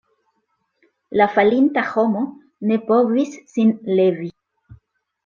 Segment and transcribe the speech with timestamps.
[1.19, 2.23] La falinta homo
[2.71, 4.31] ne povis sin levi.